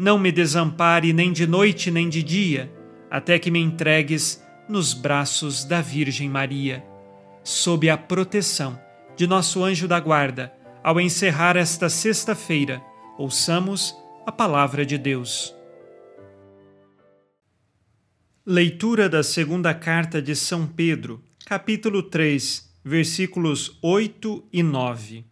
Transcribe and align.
não 0.00 0.18
me 0.18 0.32
desampare 0.32 1.12
nem 1.12 1.30
de 1.30 1.46
noite 1.46 1.90
nem 1.90 2.08
de 2.08 2.22
dia, 2.22 2.72
até 3.10 3.38
que 3.38 3.50
me 3.50 3.58
entregues 3.58 4.42
nos 4.66 4.94
braços 4.94 5.62
da 5.62 5.82
Virgem 5.82 6.26
Maria. 6.26 6.82
Sob 7.44 7.90
a 7.90 7.98
proteção 7.98 8.80
de 9.14 9.26
nosso 9.26 9.62
anjo 9.62 9.86
da 9.86 10.00
guarda, 10.00 10.54
ao 10.82 10.98
encerrar 10.98 11.54
esta 11.54 11.90
sexta-feira, 11.90 12.82
ouçamos 13.18 13.94
a 14.24 14.32
palavra 14.32 14.86
de 14.86 14.96
Deus. 14.96 15.54
Leitura 18.46 19.06
da 19.06 19.22
segunda 19.22 19.74
carta 19.74 20.22
de 20.22 20.34
São 20.34 20.66
Pedro 20.66 21.22
capítulo 21.44 22.02
3, 22.02 22.72
versículos 22.82 23.78
8 23.82 24.44
e 24.50 24.62
9. 24.62 25.26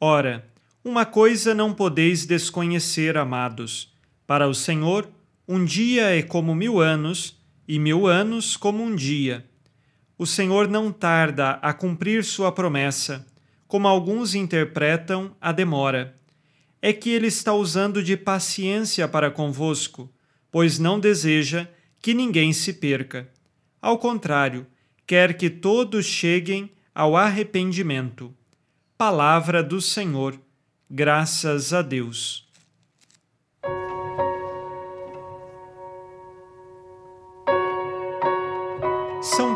Ora, 0.00 0.50
uma 0.84 1.06
coisa 1.06 1.54
não 1.54 1.72
podeis 1.72 2.26
desconhecer, 2.26 3.16
amados: 3.16 3.91
para 4.32 4.48
o 4.48 4.54
Senhor, 4.54 5.10
um 5.46 5.62
dia 5.62 6.18
é 6.18 6.22
como 6.22 6.54
mil 6.54 6.80
anos, 6.80 7.38
e 7.68 7.78
mil 7.78 8.06
anos 8.06 8.56
como 8.56 8.82
um 8.82 8.96
dia. 8.96 9.44
O 10.16 10.24
Senhor 10.24 10.68
não 10.68 10.90
tarda 10.90 11.58
a 11.60 11.74
cumprir 11.74 12.24
sua 12.24 12.50
promessa, 12.50 13.26
como 13.68 13.86
alguns 13.86 14.34
interpretam 14.34 15.36
a 15.38 15.52
demora. 15.52 16.16
É 16.80 16.94
que 16.94 17.10
ele 17.10 17.26
está 17.26 17.52
usando 17.52 18.02
de 18.02 18.16
paciência 18.16 19.06
para 19.06 19.30
convosco, 19.30 20.10
pois 20.50 20.78
não 20.78 20.98
deseja 20.98 21.68
que 22.00 22.14
ninguém 22.14 22.54
se 22.54 22.72
perca. 22.72 23.28
Ao 23.82 23.98
contrário, 23.98 24.66
quer 25.06 25.36
que 25.36 25.50
todos 25.50 26.06
cheguem 26.06 26.70
ao 26.94 27.18
arrependimento. 27.18 28.34
Palavra 28.96 29.62
do 29.62 29.78
Senhor, 29.78 30.40
graças 30.90 31.74
a 31.74 31.82
Deus. 31.82 32.41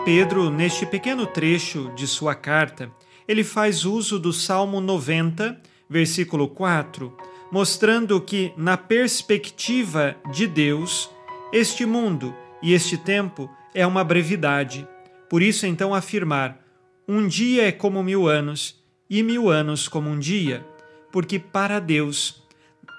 Pedro, 0.06 0.49
neste 0.50 0.87
pequeno 0.87 1.27
trecho 1.27 1.93
de 1.94 2.06
sua 2.06 2.34
carta, 2.34 2.91
ele 3.27 3.44
faz 3.44 3.84
uso 3.84 4.19
do 4.19 4.33
Salmo 4.33 4.81
90, 4.81 5.61
versículo 5.91 6.49
4, 6.49 7.15
mostrando 7.53 8.19
que, 8.21 8.53
na 8.56 8.77
perspectiva 8.77 10.16
de 10.33 10.47
Deus, 10.47 11.11
este 11.53 11.84
mundo 11.84 12.33
e 12.62 12.72
este 12.72 12.97
tempo 12.97 13.50
é 13.75 13.87
uma 13.87 14.03
brevidade 14.03 14.87
por 15.28 15.43
isso, 15.43 15.66
então, 15.66 15.93
afirmar: 15.93 16.65
um 17.06 17.27
dia 17.27 17.66
é 17.66 17.72
como 17.72 18.03
mil 18.03 18.28
anos, 18.28 18.81
e 19.11 19.25
mil 19.25 19.50
anos 19.50 19.89
como 19.89 20.09
um 20.09 20.19
dia, 20.19 20.65
porque 21.11 21.37
para 21.39 21.81
Deus 21.81 22.43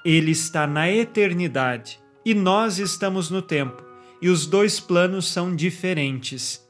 ele 0.03 0.31
está 0.31 0.67
na 0.67 0.91
eternidade 0.91 1.99
e 2.25 2.33
nós 2.33 2.79
estamos 2.79 3.29
no 3.29 3.41
tempo, 3.41 3.81
e 4.21 4.27
os 4.27 4.45
dois 4.45 4.79
planos 4.79 5.29
são 5.31 5.55
diferentes. 5.55 6.66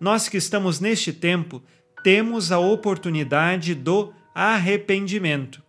Nós 0.00 0.28
que 0.28 0.38
estamos 0.38 0.80
neste 0.80 1.12
tempo 1.12 1.62
temos 2.02 2.50
a 2.50 2.58
oportunidade 2.58 3.74
do 3.74 4.12
arrependimento. 4.34 5.62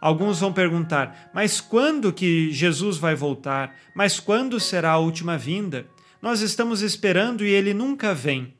Alguns 0.00 0.40
vão 0.40 0.52
perguntar: 0.52 1.30
mas 1.32 1.60
quando 1.60 2.12
que 2.12 2.50
Jesus 2.52 2.98
vai 2.98 3.14
voltar? 3.14 3.76
Mas 3.94 4.18
quando 4.18 4.58
será 4.58 4.92
a 4.92 4.98
última 4.98 5.38
vinda? 5.38 5.86
Nós 6.20 6.40
estamos 6.40 6.82
esperando 6.82 7.44
e 7.44 7.50
ele 7.50 7.72
nunca 7.72 8.12
vem. 8.12 8.52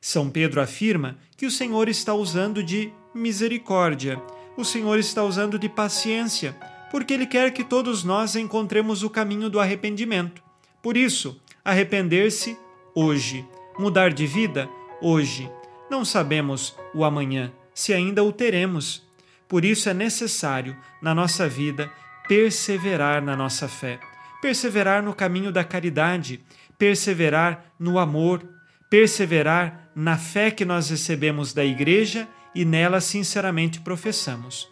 São 0.00 0.30
Pedro 0.30 0.60
afirma 0.60 1.18
que 1.36 1.44
o 1.44 1.50
Senhor 1.50 1.88
está 1.88 2.14
usando 2.14 2.62
de 2.62 2.92
misericórdia, 3.14 4.22
o 4.56 4.64
Senhor 4.64 4.98
está 4.98 5.24
usando 5.24 5.58
de 5.58 5.68
paciência, 5.68 6.56
porque 6.90 7.12
Ele 7.12 7.26
quer 7.26 7.52
que 7.52 7.64
todos 7.64 8.02
nós 8.04 8.36
encontremos 8.36 9.02
o 9.02 9.10
caminho 9.10 9.50
do 9.50 9.60
arrependimento. 9.60 10.42
Por 10.82 10.96
isso, 10.96 11.40
arrepender-se 11.64 12.56
hoje, 12.94 13.44
mudar 13.80 14.12
de 14.12 14.26
vida 14.26 14.68
hoje. 15.00 15.50
Não 15.90 16.04
sabemos 16.04 16.76
o 16.94 17.02
amanhã, 17.02 17.50
se 17.74 17.92
ainda 17.94 18.22
o 18.22 18.30
teremos. 18.30 19.02
Por 19.48 19.64
isso 19.64 19.88
é 19.88 19.94
necessário, 19.94 20.76
na 21.02 21.14
nossa 21.14 21.48
vida, 21.48 21.90
perseverar 22.28 23.22
na 23.22 23.34
nossa 23.34 23.66
fé, 23.66 23.98
perseverar 24.40 25.02
no 25.02 25.14
caminho 25.14 25.50
da 25.50 25.64
caridade, 25.64 26.44
perseverar 26.78 27.72
no 27.78 27.98
amor, 27.98 28.46
perseverar 28.88 29.90
na 29.94 30.16
fé 30.16 30.50
que 30.50 30.64
nós 30.64 30.90
recebemos 30.90 31.52
da 31.52 31.64
Igreja 31.64 32.28
e 32.54 32.64
nela 32.64 33.00
sinceramente 33.00 33.80
professamos. 33.80 34.68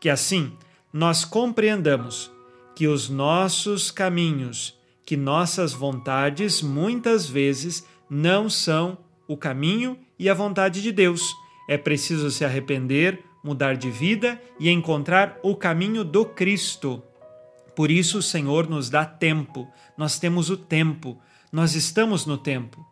Que 0.00 0.08
assim 0.08 0.52
nós 0.92 1.24
compreendamos 1.24 2.30
que 2.74 2.88
os 2.88 3.08
nossos 3.08 3.90
caminhos, 3.90 4.76
que 5.04 5.16
nossas 5.16 5.72
vontades 5.72 6.60
muitas 6.62 7.28
vezes 7.28 7.86
não 8.08 8.48
são 8.48 8.98
o 9.26 9.36
caminho 9.36 9.98
e 10.18 10.28
a 10.28 10.34
vontade 10.34 10.82
de 10.82 10.92
Deus. 10.92 11.34
É 11.68 11.76
preciso 11.76 12.30
se 12.30 12.44
arrepender, 12.44 13.22
mudar 13.42 13.76
de 13.76 13.90
vida 13.90 14.40
e 14.58 14.70
encontrar 14.70 15.38
o 15.42 15.54
caminho 15.56 16.04
do 16.04 16.24
Cristo. 16.24 17.02
Por 17.74 17.90
isso 17.90 18.18
o 18.18 18.22
Senhor 18.22 18.68
nos 18.68 18.88
dá 18.88 19.04
tempo, 19.04 19.68
nós 19.96 20.18
temos 20.18 20.48
o 20.48 20.56
tempo, 20.56 21.20
nós 21.52 21.74
estamos 21.74 22.24
no 22.24 22.38
tempo. 22.38 22.84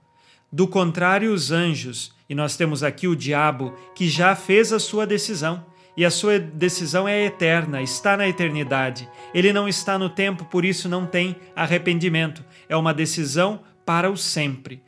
Do 0.52 0.68
contrário, 0.68 1.32
os 1.32 1.50
anjos, 1.50 2.14
e 2.28 2.34
nós 2.34 2.56
temos 2.56 2.82
aqui 2.82 3.08
o 3.08 3.16
diabo, 3.16 3.74
que 3.94 4.08
já 4.08 4.36
fez 4.36 4.72
a 4.72 4.78
sua 4.78 5.06
decisão. 5.06 5.64
E 5.96 6.04
a 6.04 6.10
sua 6.10 6.38
decisão 6.38 7.06
é 7.06 7.24
eterna, 7.24 7.80
está 7.80 8.16
na 8.16 8.28
eternidade. 8.28 9.08
Ele 9.32 9.52
não 9.52 9.68
está 9.68 9.96
no 9.98 10.08
tempo, 10.08 10.44
por 10.44 10.64
isso 10.64 10.88
não 10.88 11.06
tem 11.06 11.36
arrependimento. 11.54 12.44
É 12.68 12.76
uma 12.76 12.92
decisão 12.92 13.60
para 13.86 14.10
o 14.10 14.16
sempre. 14.16 14.82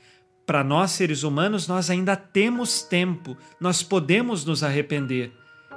Para 0.46 0.62
nós, 0.62 0.92
seres 0.92 1.24
humanos, 1.24 1.66
nós 1.66 1.90
ainda 1.90 2.14
temos 2.14 2.80
tempo, 2.80 3.36
nós 3.60 3.82
podemos 3.82 4.44
nos 4.44 4.62
arrepender. 4.62 5.32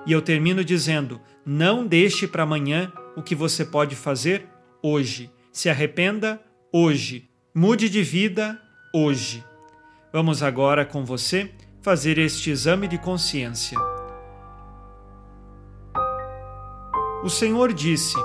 E 0.05 0.11
eu 0.11 0.21
termino 0.21 0.63
dizendo: 0.63 1.19
não 1.43 1.87
deixe 1.87 2.27
para 2.27 2.43
amanhã 2.43 2.93
o 3.15 3.23
que 3.23 3.33
você 3.33 3.65
pode 3.65 3.95
fazer 3.95 4.47
hoje. 4.83 5.31
Se 5.51 5.69
arrependa 5.69 6.39
hoje. 6.71 7.27
Mude 7.53 7.89
de 7.89 8.03
vida 8.03 8.61
hoje. 8.93 9.43
Vamos 10.13 10.43
agora 10.43 10.85
com 10.85 11.03
você 11.03 11.51
fazer 11.81 12.19
este 12.19 12.51
exame 12.51 12.87
de 12.87 12.99
consciência. 12.99 13.77
O 17.23 17.29
Senhor 17.29 17.73
disse: 17.73 18.15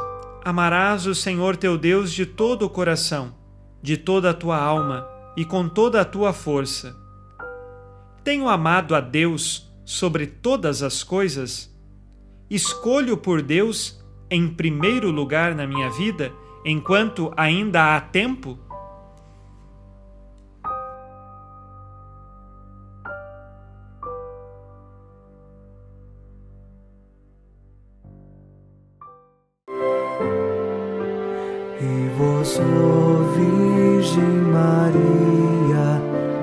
Amarás 0.44 1.06
o 1.06 1.14
Senhor 1.14 1.56
teu 1.56 1.78
Deus 1.78 2.12
de 2.12 2.26
todo 2.26 2.66
o 2.66 2.70
coração, 2.70 3.34
de 3.82 3.96
toda 3.96 4.28
a 4.28 4.34
tua 4.34 4.58
alma 4.58 5.13
e 5.36 5.44
com 5.44 5.68
toda 5.68 6.00
a 6.00 6.04
tua 6.04 6.32
força. 6.32 6.96
Tenho 8.22 8.48
amado 8.48 8.94
a 8.94 9.00
Deus 9.00 9.70
sobre 9.84 10.26
todas 10.26 10.82
as 10.82 11.02
coisas? 11.02 11.70
Escolho 12.48 13.16
por 13.16 13.42
Deus 13.42 14.02
em 14.30 14.48
primeiro 14.48 15.10
lugar 15.10 15.54
na 15.54 15.66
minha 15.66 15.90
vida 15.90 16.32
enquanto 16.64 17.32
ainda 17.36 17.94
há 17.94 18.00
tempo? 18.00 18.58